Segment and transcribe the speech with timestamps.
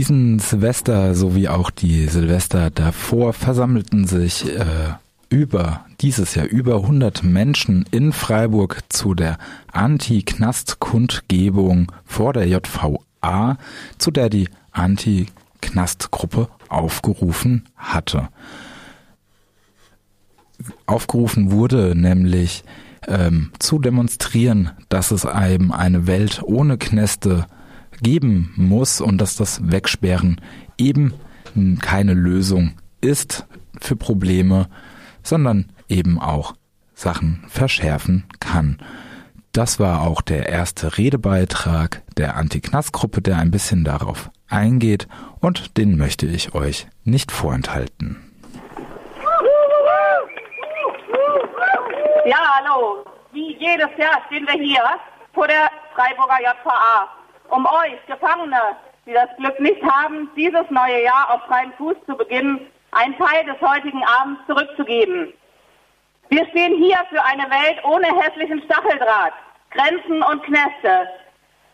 [0.00, 4.94] diesen Silvester sowie auch die Silvester davor versammelten sich äh,
[5.28, 9.36] über dieses Jahr über 100 Menschen in Freiburg zu der
[9.72, 13.58] Anti-Knast-Kundgebung vor der JVA,
[13.98, 18.30] zu der die Anti-Knast-Gruppe aufgerufen hatte.
[20.86, 22.64] Aufgerufen wurde nämlich
[23.06, 27.44] ähm, zu demonstrieren, dass es einem eine Welt ohne Knäste
[28.02, 30.40] geben muss und dass das Wegsperren
[30.78, 31.14] eben
[31.80, 33.46] keine Lösung ist
[33.80, 34.68] für Probleme,
[35.22, 36.54] sondern eben auch
[36.94, 38.78] Sachen verschärfen kann.
[39.52, 45.08] Das war auch der erste Redebeitrag der Anti-Knast-Gruppe, der ein bisschen darauf eingeht
[45.40, 48.16] und den möchte ich euch nicht vorenthalten.
[52.26, 53.04] Ja, hallo.
[53.32, 54.82] Wie jedes Jahr stehen wir hier
[55.32, 57.08] vor der Freiburger JVA,
[57.50, 58.60] um euch Gefangene,
[59.06, 63.44] die das Glück nicht haben, dieses neue Jahr auf freiem Fuß zu beginnen, einen Teil
[63.44, 65.32] des heutigen Abends zurückzugeben.
[66.28, 69.32] Wir stehen hier für eine Welt ohne hässlichen Stacheldraht,
[69.70, 71.08] Grenzen und Knäste.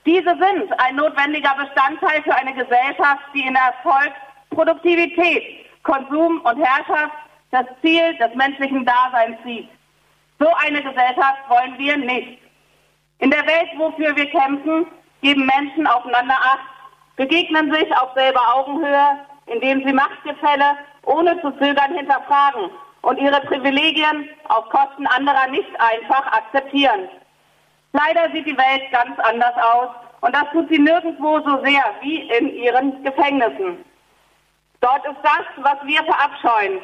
[0.06, 4.12] Diese sind ein notwendiger Bestandteil für eine Gesellschaft, die in Erfolg,
[4.50, 7.16] Produktivität, Konsum und Herrschaft
[7.50, 9.68] das Ziel des menschlichen Daseins sieht.
[10.38, 12.38] So eine Gesellschaft wollen wir nicht.
[13.18, 14.86] In der Welt, wofür wir kämpfen,
[15.22, 16.69] geben Menschen aufeinander Acht,
[17.17, 22.70] begegnen sich auf selber Augenhöhe, indem sie Machtgefälle ohne zu zögern hinterfragen
[23.03, 27.08] und ihre Privilegien auf Kosten anderer nicht einfach akzeptieren.
[27.92, 29.89] Leider sieht die Welt ganz anders aus
[30.20, 33.84] und das tut sie nirgendwo so sehr wie in ihren Gefängnissen.
[34.80, 36.80] Dort ist das, was wir verabscheuen.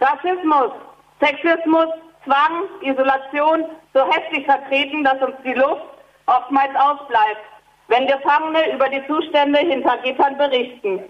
[0.00, 0.72] Rassismus,
[1.20, 1.88] Sexismus,
[2.24, 5.84] Zwang, Isolation so heftig vertreten, dass uns die Luft
[6.26, 7.40] oftmals ausbleibt,
[7.88, 11.02] wenn Gefangene über die Zustände hinter Gittern berichten.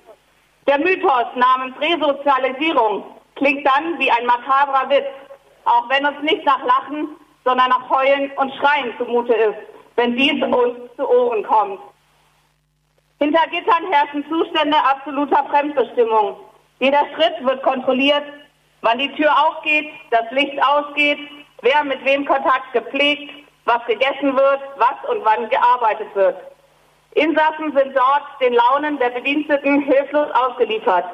[0.66, 3.04] Der Mythos namens Resozialisierung
[3.36, 5.06] klingt dann wie ein makabrer Witz,
[5.64, 7.08] auch wenn uns nicht nach Lachen,
[7.44, 9.58] sondern nach Heulen und Schreien zumute ist,
[9.94, 11.80] wenn dies uns zu Ohren kommt.
[13.18, 16.36] Hinter Gittern herrschen Zustände absoluter Fremdbestimmung.
[16.80, 18.24] Jeder Schritt wird kontrolliert,
[18.82, 21.18] wann die Tür aufgeht, das Licht ausgeht,
[21.62, 23.30] wer mit wem Kontakt gepflegt,
[23.66, 26.36] was gegessen wird, was und wann gearbeitet wird.
[27.14, 31.04] Insassen sind dort den Launen der Bediensteten hilflos ausgeliefert,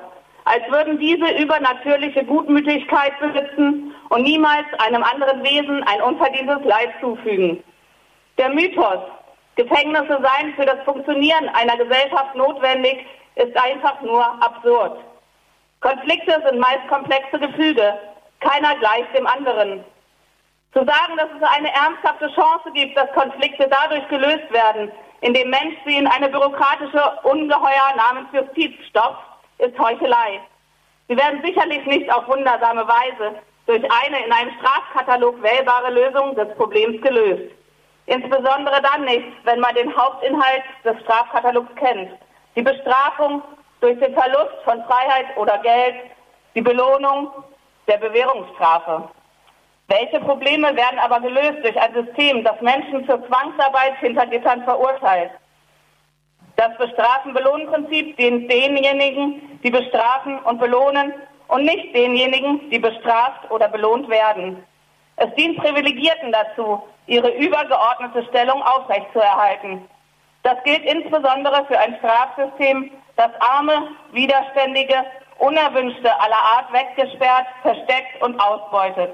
[0.45, 7.63] als würden diese übernatürliche Gutmütigkeit besitzen und niemals einem anderen Wesen ein unverdientes Leid zufügen.
[8.39, 8.99] Der Mythos,
[9.57, 14.99] Gefängnisse seien für das Funktionieren einer Gesellschaft notwendig, ist einfach nur absurd.
[15.81, 17.95] Konflikte sind meist komplexe Gefüge.
[18.41, 19.85] Keiner gleicht dem anderen.
[20.73, 24.91] Zu sagen, dass es eine ernsthafte Chance gibt, dass Konflikte dadurch gelöst werden,
[25.21, 29.23] indem Mensch sie in eine bürokratische Ungeheuer namens Justiz stopft,
[29.59, 30.41] ist Heuchelei.
[31.09, 36.49] Sie werden sicherlich nicht auf wundersame Weise durch eine in einem Strafkatalog wählbare Lösung des
[36.57, 37.53] Problems gelöst.
[38.07, 42.11] Insbesondere dann nicht, wenn man den Hauptinhalt des Strafkatalogs kennt.
[42.57, 43.43] Die Bestrafung
[43.81, 45.97] durch den Verlust von Freiheit oder Geld,
[46.55, 47.31] die Belohnung
[47.87, 49.09] der Bewährungsstrafe.
[49.89, 55.33] Welche Probleme werden aber gelöst durch ein System, das Menschen zur Zwangsarbeit hinter Gittern verurteilt?
[56.57, 61.13] Das Bestrafen-Belohnen-Prinzip dient denjenigen, die bestrafen und belohnen
[61.49, 64.63] und nicht denjenigen, die bestraft oder belohnt werden.
[65.17, 69.87] Es dient Privilegierten dazu, ihre übergeordnete Stellung aufrechtzuerhalten.
[70.43, 75.05] Das gilt insbesondere für ein Strafsystem, das arme, widerständige,
[75.39, 79.13] unerwünschte aller Art weggesperrt, versteckt und ausbeutet.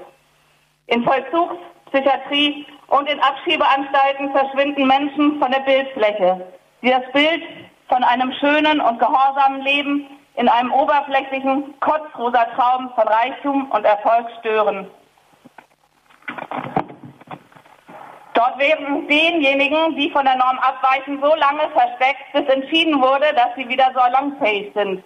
[0.89, 1.57] In Vollzugs-,
[1.91, 6.47] Psychiatrie und in Abschiebeanstalten verschwinden Menschen von der Bildfläche,
[6.81, 7.43] die das Bild
[7.87, 14.27] von einem schönen und gehorsamen Leben in einem oberflächlichen, kotzrosa Traum von Reichtum und Erfolg
[14.39, 14.87] stören.
[18.33, 23.49] Dort werden denjenigen, die von der Norm abweichen, so lange versteckt, bis entschieden wurde, dass
[23.57, 25.03] sie wieder salonfähig sind.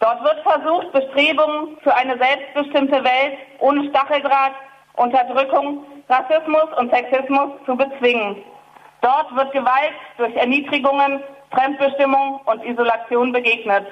[0.00, 4.52] Dort wird versucht, Bestrebungen für eine selbstbestimmte Welt ohne Stacheldraht,
[4.94, 8.36] Unterdrückung, Rassismus und Sexismus zu bezwingen.
[9.00, 13.86] Dort wird Gewalt durch Erniedrigungen, Fremdbestimmung und Isolation begegnet.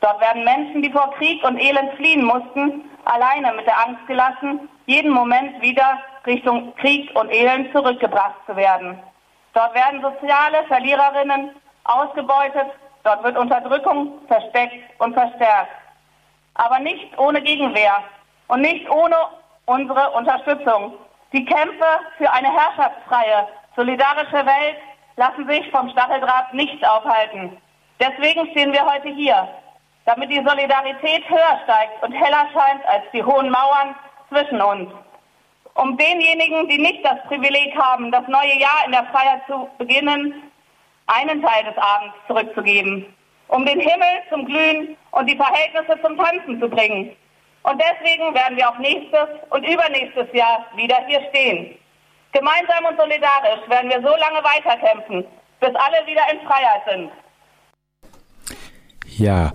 [0.00, 4.68] Dort werden Menschen, die vor Krieg und Elend fliehen mussten, alleine mit der Angst gelassen,
[4.86, 8.98] jeden Moment wieder Richtung Krieg und Elend zurückgebracht zu werden.
[9.54, 11.50] Dort werden soziale Verliererinnen
[11.84, 12.66] ausgebeutet,
[13.04, 15.70] dort wird Unterdrückung versteckt und verstärkt.
[16.54, 18.02] Aber nicht ohne Gegenwehr
[18.48, 19.16] und nicht ohne
[19.66, 20.94] unsere Unterstützung.
[21.32, 21.86] Die Kämpfe
[22.18, 24.76] für eine herrschaftsfreie, solidarische Welt
[25.16, 27.56] lassen sich vom Stacheldraht nicht aufhalten.
[28.00, 29.48] Deswegen stehen wir heute hier,
[30.04, 33.94] damit die Solidarität höher steigt und heller scheint als die hohen Mauern
[34.28, 34.90] zwischen uns.
[35.74, 40.34] Um denjenigen, die nicht das Privileg haben, das neue Jahr in der Freiheit zu beginnen,
[41.06, 43.06] einen Teil des Abends zurückzugeben.
[43.48, 47.16] Um den Himmel zum Glühen und die Verhältnisse zum Tanzen zu bringen.
[47.64, 51.76] Und deswegen werden wir auch nächstes und übernächstes Jahr wieder hier stehen.
[52.32, 55.24] Gemeinsam und solidarisch werden wir so lange weiterkämpfen,
[55.60, 57.10] bis alle wieder in Freiheit sind.
[59.06, 59.52] Ja,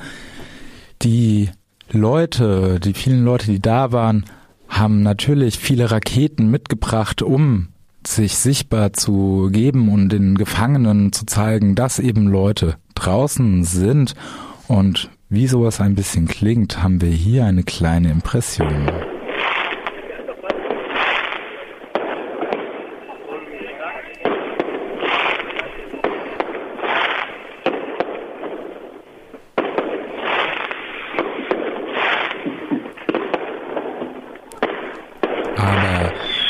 [1.02, 1.50] die
[1.92, 4.26] Leute, die vielen Leute, die da waren,
[4.70, 7.70] haben natürlich viele Raketen mitgebracht, um
[8.06, 14.14] sich sichtbar zu geben und den Gefangenen zu zeigen, dass eben Leute draußen sind.
[14.68, 18.90] Und wie sowas ein bisschen klingt, haben wir hier eine kleine Impression.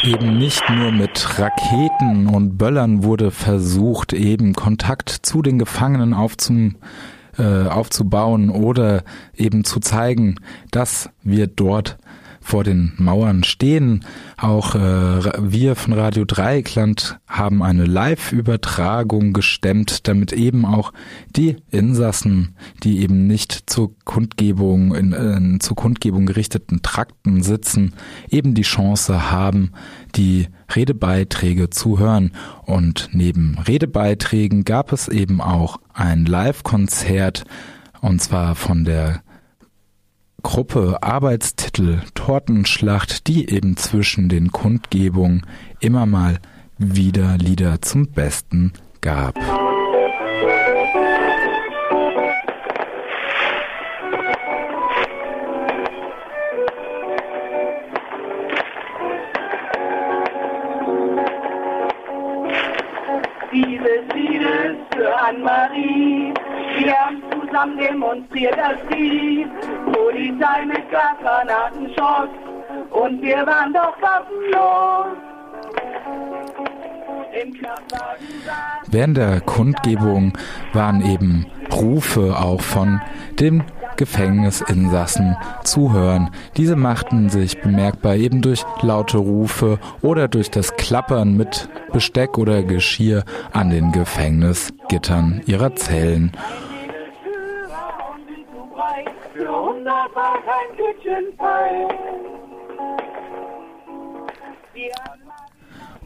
[0.03, 6.75] eben nicht nur mit Raketen und Böllern wurde versucht, eben Kontakt zu den Gefangenen aufzum,
[7.38, 9.04] äh, aufzubauen oder
[9.36, 10.36] eben zu zeigen,
[10.72, 11.98] dass wir dort
[12.47, 14.05] vor den Mauern stehen.
[14.38, 20.94] Auch äh, wir von Radio Dreieckland haben eine Live-Übertragung gestemmt, damit eben auch
[21.35, 27.94] die Insassen, die eben nicht zur Kundgebung in, in zur Kundgebung gerichteten Trakten sitzen,
[28.29, 29.73] eben die Chance haben,
[30.15, 32.31] die Redebeiträge zu hören.
[32.63, 37.43] Und neben Redebeiträgen gab es eben auch ein Live-Konzert
[38.00, 39.21] und zwar von der
[40.44, 45.45] Gruppe Arbeitstitel Tortenschlacht, die eben zwischen den Kundgebungen
[45.80, 46.39] immer mal
[46.78, 49.36] wieder Lieder zum Besten gab.
[64.18, 66.34] Lied Anne-Marie,
[66.80, 69.37] wir haben zusammen demonstriert, dass die
[70.38, 72.30] Polizei mit Gasgranaten schoss
[72.92, 75.18] und wir waren doch waffenlos.
[78.89, 80.34] Während der Kundgebung
[80.74, 83.01] waren eben Rufe auch von
[83.39, 83.63] den
[83.95, 86.30] Gefängnisinsassen zu hören.
[86.56, 92.63] Diese machten sich bemerkbar eben durch laute Rufe oder durch das Klappern mit Besteck oder
[92.63, 93.24] Geschirr
[93.54, 96.31] an den Gefängnisgittern ihrer Zellen.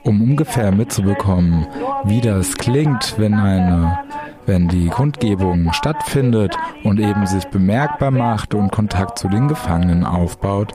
[0.03, 1.65] Um ungefähr mitzubekommen,
[2.03, 4.03] wie das klingt, wenn eine,
[4.45, 10.73] wenn die Kundgebung stattfindet und eben sich bemerkbar macht und Kontakt zu den Gefangenen aufbaut,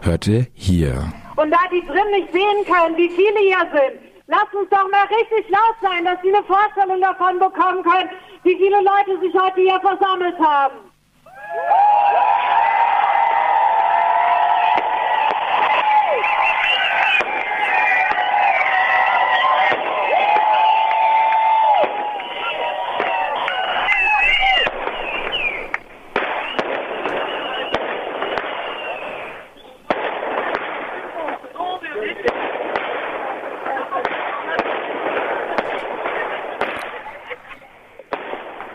[0.00, 1.12] hört ihr hier.
[1.36, 5.06] Und da die drin nicht sehen können, wie viele hier sind, lasst uns doch mal
[5.06, 8.10] richtig laut sein, dass sie eine Vorstellung davon bekommen können,
[8.42, 10.74] wie viele Leute sich heute hier versammelt haben.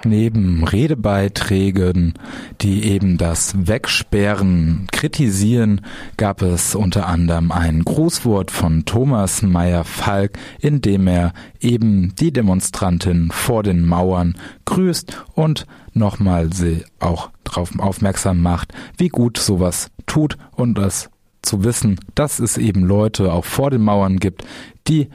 [0.03, 2.13] Neben Redebeiträgen,
[2.62, 5.81] die eben das Wegsperren kritisieren,
[6.17, 13.29] gab es unter anderem ein Grußwort von Thomas Meyer-Falk, in dem er eben die Demonstrantin
[13.31, 20.38] vor den Mauern grüßt und nochmal sie auch darauf aufmerksam macht, wie gut sowas tut
[20.51, 21.10] und das
[21.43, 24.46] zu wissen, dass es eben Leute auch vor den Mauern gibt,
[24.88, 25.10] die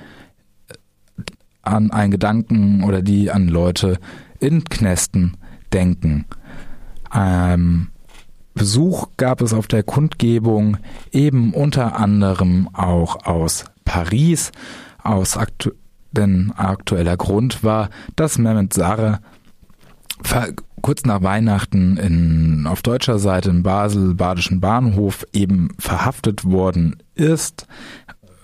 [1.63, 3.99] an einen Gedanken oder die an Leute
[4.41, 5.37] in Knästen
[5.73, 6.25] denken.
[7.15, 7.89] Ähm,
[8.55, 10.79] Besuch gab es auf der Kundgebung
[11.13, 14.51] eben unter anderem auch aus Paris.
[15.03, 15.71] Aus aktu
[16.13, 19.21] denn aktueller Grund war, dass Mehmet Sarre
[20.81, 27.67] kurz nach Weihnachten in, auf deutscher Seite in Basel, Badischen Bahnhof, eben verhaftet worden ist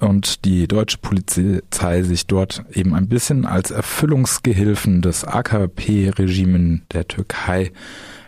[0.03, 7.73] und die deutsche Polizei sich dort eben ein bisschen als Erfüllungsgehilfen des AKP-Regimes der Türkei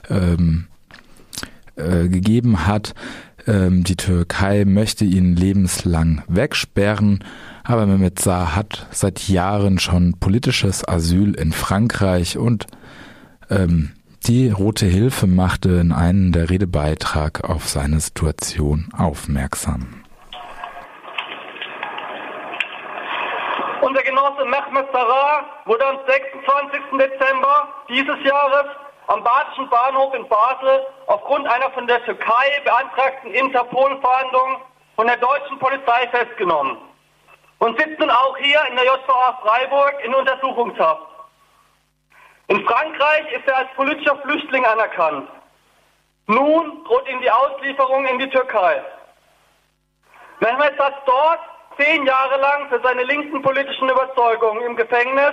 [0.08, 0.66] ähm,
[1.76, 2.94] äh, gegeben hat.
[3.46, 7.24] Ähm, die Türkei möchte ihn lebenslang wegsperren,
[7.64, 12.66] aber Mehmet Saar hat seit Jahren schon politisches Asyl in Frankreich und
[13.50, 13.90] Ähm,
[14.26, 20.03] die Rote Hilfe machte in einem der Redebeitrag auf seine Situation aufmerksam.
[24.24, 26.80] Genosse Mehmet Sarah wurde am 26.
[26.98, 28.66] Dezember dieses Jahres
[29.08, 34.62] am Badischen Bahnhof in Basel aufgrund einer von der Türkei beantragten Interpol-Fahndung
[34.96, 36.78] von der deutschen Polizei festgenommen
[37.58, 41.02] und sitzt nun auch hier in der JVA Freiburg in Untersuchungshaft.
[42.48, 45.28] In Frankreich ist er als politischer Flüchtling anerkannt.
[46.28, 48.82] Nun droht ihm die Auslieferung in die Türkei.
[50.40, 51.40] Mehmet saß dort
[51.78, 55.32] zehn Jahre lang für seine linken politischen Überzeugungen im Gefängnis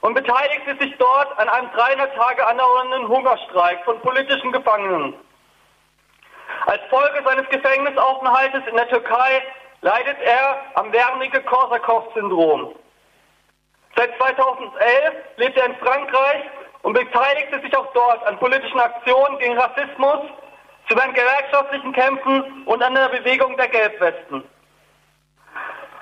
[0.00, 5.14] und beteiligte sich dort an einem 300 Tage andauernden Hungerstreik von politischen Gefangenen.
[6.66, 9.42] Als Folge seines Gefängnisaufenthaltes in der Türkei
[9.80, 12.74] leidet er am Wernicke-Korsakow-Syndrom.
[13.96, 16.42] Seit 2011 lebt er in Frankreich
[16.82, 20.20] und beteiligte sich auch dort an politischen Aktionen gegen Rassismus,
[20.88, 24.42] zu seinen gewerkschaftlichen Kämpfen und an der Bewegung der Gelbwesten.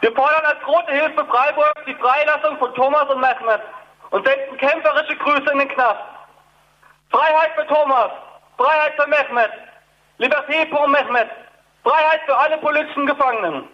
[0.00, 3.60] Wir fordern als Rote Hilfe Freiburg die Freilassung von Thomas und Mehmet
[4.10, 6.00] und senden kämpferische Grüße in den Knast.
[7.10, 8.10] Freiheit für Thomas,
[8.56, 9.50] Freiheit für Mehmet,
[10.18, 11.28] Liberté pour Mehmet,
[11.82, 13.68] Freiheit für alle politischen Gefangenen.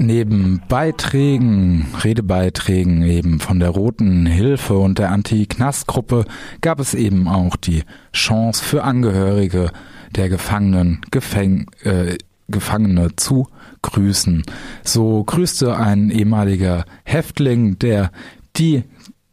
[0.00, 6.24] Neben Beiträgen, Redebeiträgen eben von der Roten Hilfe und der Anti-Knast-Gruppe
[6.60, 9.72] gab es eben auch die Chance für Angehörige
[10.14, 13.48] der Gefangenen, Gefäng äh, Gefangene zu
[13.82, 14.44] grüßen.
[14.84, 18.12] So grüßte ein ehemaliger Häftling, der
[18.56, 18.84] die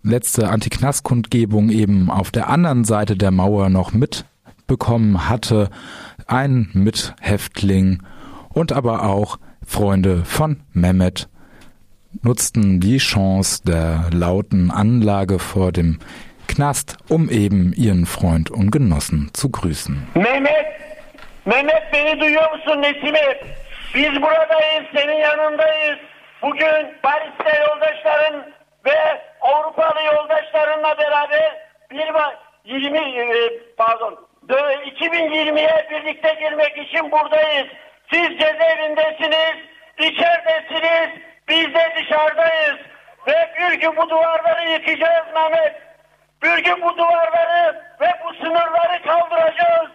[0.02, 5.70] letzte Anti-Knast-Kundgebung eben auf der anderen Seite der Mauer noch mitbekommen hatte,
[6.26, 8.02] ein Mithäftling
[8.50, 11.28] und aber auch Freunde von Mehmet
[12.24, 16.00] nutzten die Chance der lauten Anlage vor dem
[16.48, 20.08] Knast, um eben ihren Freund und Genossen zu grüßen.
[20.14, 20.66] Mehmet,
[21.46, 23.40] Mehmet beni duyuyor musun Nesime?
[23.96, 26.00] Biz buradayız, senin yanındayız.
[26.42, 28.54] Bugün Paris'te yoldaşların
[28.86, 37.68] ve Avrupalı yoldaşlarınla beraber bir 20 e, pardon 2020'ye birlikte girmek için buradayız.
[38.14, 39.56] Siz cezaevindesiniz,
[39.98, 41.10] içeridesiniz,
[41.50, 42.78] biz de dışarıdayız.
[43.28, 45.76] Ve bir gün bu duvarları yıkacağız Mehmet.
[46.44, 49.90] Bir gün bu duvarları ve bu sınırları kaldıracağız.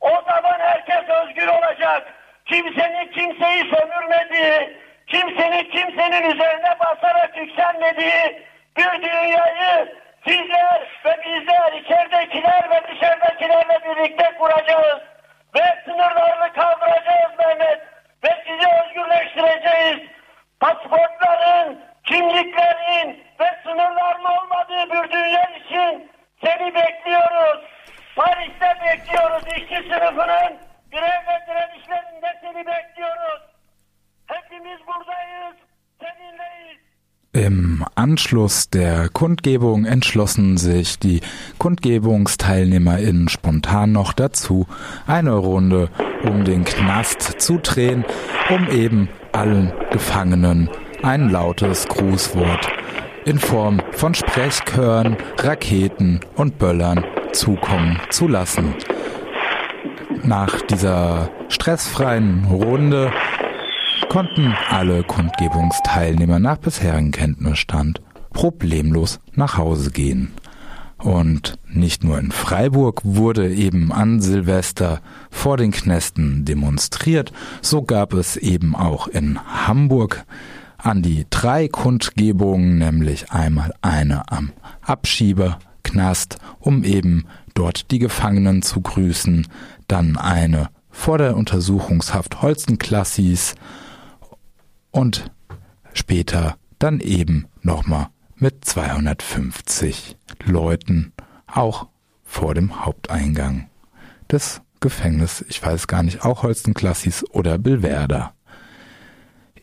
[0.00, 2.14] O zaman herkes özgür olacak.
[2.46, 8.42] Kimsenin kimseyi sömürmediği, kimsenin kimsenin üzerine basarak yükselmediği
[8.76, 9.94] bir dünyayı
[10.26, 14.98] sizler ve bizler içeridekiler ve dışarıdakilerle birlikte kuracağız
[15.58, 17.80] ve sınırlarını kaldıracağız Mehmet
[18.24, 20.10] ve sizi özgürleştireceğiz.
[20.60, 26.12] Pasaportların, kimliklerin ve sınırların olmadığı bir dünya için
[26.44, 27.64] seni bekliyoruz.
[28.16, 30.58] Paris'te bekliyoruz işçi sınıfının
[30.92, 33.42] grev ve direnişlerinde seni bekliyoruz.
[34.26, 35.56] Hepimiz buradayız,
[36.00, 36.87] seninleyiz.
[37.34, 41.20] Im Anschluss der Kundgebung entschlossen sich die
[41.58, 44.66] KundgebungsteilnehmerInnen spontan noch dazu,
[45.06, 45.90] eine Runde
[46.24, 48.06] um den Knast zu drehen,
[48.48, 50.70] um eben allen Gefangenen
[51.02, 52.66] ein lautes Grußwort
[53.26, 58.74] in Form von Sprechchören, Raketen und Böllern zukommen zu lassen.
[60.22, 63.12] Nach dieser stressfreien Runde
[64.08, 68.00] konnten alle Kundgebungsteilnehmer nach bisherigem Kenntnisstand
[68.32, 70.32] problemlos nach Hause gehen.
[70.98, 75.00] Und nicht nur in Freiburg wurde eben an Silvester
[75.30, 80.24] vor den Knästen demonstriert, so gab es eben auch in Hamburg
[80.76, 84.52] an die drei Kundgebungen, nämlich einmal eine am
[84.82, 89.46] Abschieberknast, um eben dort die Gefangenen zu grüßen,
[89.86, 93.54] dann eine vor der Untersuchungshaft Holstenklassis
[94.90, 95.30] und
[95.92, 101.12] später dann eben nochmal mit 250 Leuten
[101.46, 101.88] auch
[102.22, 103.68] vor dem Haupteingang
[104.30, 108.34] des Gefängnisses, ich weiß gar nicht, auch Holstenklassis oder Billwerder.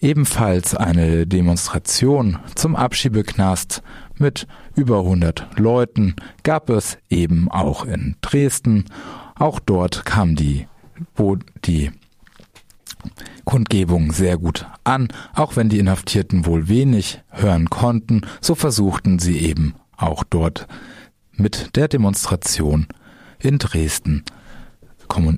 [0.01, 3.81] Ebenfalls eine Demonstration zum Abschiebeknast
[4.17, 8.85] mit über 100 Leuten gab es eben auch in Dresden.
[9.35, 10.67] Auch dort kam die,
[11.15, 11.91] wo die
[13.43, 19.39] Kundgebung sehr gut an, auch wenn die Inhaftierten wohl wenig hören konnten, so versuchten sie
[19.39, 20.67] eben auch dort
[21.33, 22.87] mit der Demonstration
[23.39, 24.23] in Dresden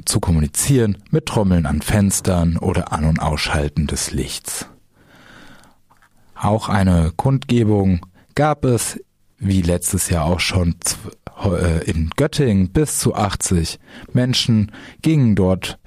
[0.06, 4.68] zu kommunizieren mit Trommeln an Fenstern oder An- und Ausschalten des Lichts.
[6.36, 8.06] Auch eine Kundgebung
[8.36, 9.00] gab es,
[9.40, 10.76] wie letztes Jahr auch schon
[11.44, 13.80] äh, in Göttingen, bis zu 80
[14.14, 14.72] Menschen
[15.02, 15.80] gingen dort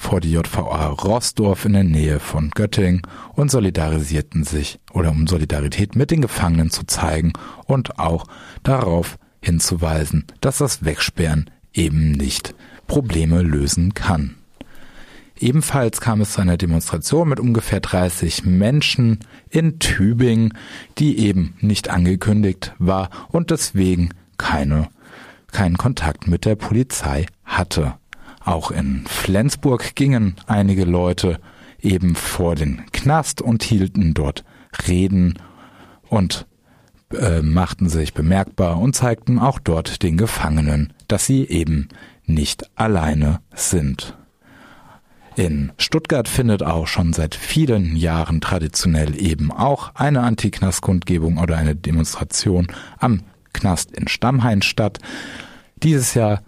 [0.00, 3.02] vor die JVA Rossdorf in der Nähe von Göttingen
[3.34, 7.32] und solidarisierten sich oder um Solidarität mit den Gefangenen zu zeigen
[7.66, 8.26] und auch
[8.62, 12.54] darauf hinzuweisen, dass das Wegsperren eben nicht
[12.86, 14.36] Probleme lösen kann.
[15.38, 20.54] Ebenfalls kam es zu einer Demonstration mit ungefähr 30 Menschen in Tübingen,
[20.98, 24.88] die eben nicht angekündigt war und deswegen keine,
[25.52, 27.94] keinen Kontakt mit der Polizei hatte.
[28.46, 31.40] Auch in Flensburg gingen einige Leute
[31.80, 34.44] eben vor den Knast und hielten dort
[34.86, 35.34] Reden
[36.08, 36.46] und
[37.12, 41.88] äh, machten sich bemerkbar und zeigten auch dort den Gefangenen, dass sie eben
[42.24, 44.16] nicht alleine sind.
[45.34, 51.74] In Stuttgart findet auch schon seit vielen Jahren traditionell eben auch eine Antiknastkundgebung oder eine
[51.74, 53.22] Demonstration am
[53.52, 55.00] Knast in Stammhain statt.
[55.82, 56.42] Dieses Jahr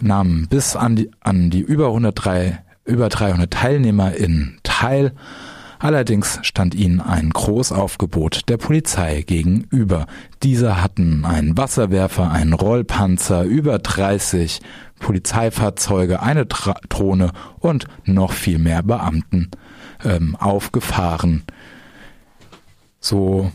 [0.00, 5.12] nahmen bis an die, an die über 103, über 300 TeilnehmerInnen teil.
[5.78, 10.06] Allerdings stand ihnen ein Großaufgebot der Polizei gegenüber.
[10.42, 14.60] Diese hatten einen Wasserwerfer, einen Rollpanzer, über 30
[14.98, 19.50] Polizeifahrzeuge, eine Drohne und noch viel mehr Beamten
[20.04, 21.42] ähm, aufgefahren.
[23.00, 23.52] So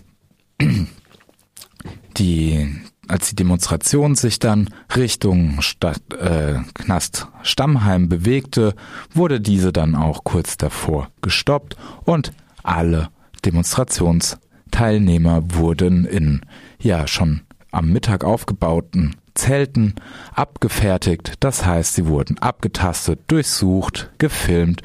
[2.18, 2.79] die
[3.10, 8.76] als die Demonstration sich dann Richtung Stadt, äh, Knast Stammheim bewegte,
[9.14, 11.76] wurde diese dann auch kurz davor gestoppt
[12.06, 12.32] und
[12.64, 13.10] alle
[13.46, 16.42] Demonstrationsteilnehmer wurden in
[16.80, 19.96] ja schon am Mittag aufgebauten Zelten
[20.34, 21.36] abgefertigt.
[21.40, 24.82] Das heißt, sie wurden abgetastet, durchsucht, gefilmt,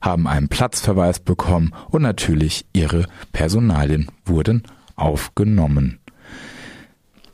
[0.00, 4.62] haben einen Platzverweis bekommen und natürlich ihre Personalien wurden
[4.96, 6.00] aufgenommen.